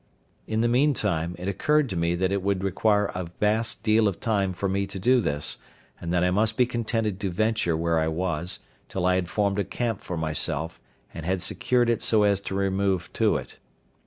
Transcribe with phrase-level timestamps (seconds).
[0.47, 4.19] In the meantime, it occurred to me that it would require a vast deal of
[4.19, 5.59] time for me to do this,
[5.99, 9.59] and that I must be contented to venture where I was, till I had formed
[9.59, 10.79] a camp for myself,
[11.13, 13.59] and had secured it so as to remove to it.